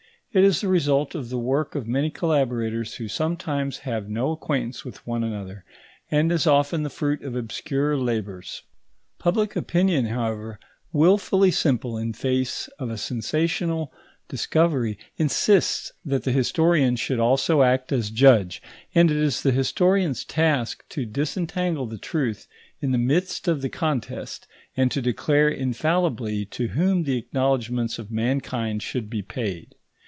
It 0.33 0.45
is 0.45 0.61
the 0.61 0.69
result 0.69 1.13
of 1.13 1.27
the 1.27 1.37
work 1.37 1.75
of 1.75 1.89
many 1.89 2.09
collaborators 2.09 2.93
who 2.93 3.09
sometimes 3.09 3.79
have 3.79 4.07
no 4.07 4.31
acquaintance 4.31 4.85
with 4.85 5.05
one 5.05 5.25
another, 5.25 5.65
and 6.09 6.31
is 6.31 6.47
often 6.47 6.83
the 6.83 6.89
fruit 6.89 7.21
of 7.21 7.35
obscure 7.35 7.97
labours. 7.97 8.61
Public 9.19 9.57
opinion, 9.57 10.05
however, 10.05 10.57
wilfully 10.93 11.51
simple 11.51 11.97
in 11.97 12.13
face 12.13 12.69
of 12.79 12.89
a 12.89 12.97
sensational 12.97 13.91
discovery, 14.29 14.97
insists 15.17 15.91
that 16.05 16.23
the 16.23 16.31
historian 16.31 16.95
should 16.95 17.19
also 17.19 17.61
act 17.61 17.91
as 17.91 18.09
judge; 18.09 18.61
and 18.95 19.11
it 19.11 19.17
is 19.17 19.41
the 19.43 19.51
historian's 19.51 20.23
task 20.23 20.87
to 20.87 21.05
disentangle 21.05 21.87
the 21.87 21.97
truth 21.97 22.47
in 22.79 22.93
the 22.93 22.97
midst 22.97 23.49
of 23.49 23.61
the 23.61 23.67
contest, 23.67 24.47
and 24.77 24.91
to 24.91 25.01
declare 25.01 25.49
infallibly 25.49 26.45
to 26.45 26.67
whom 26.69 27.03
the 27.03 27.17
acknowledgments 27.17 27.99
of 27.99 28.09
mankind 28.09 28.81
should 28.81 29.09
be 29.09 29.21
paid. 29.21 29.75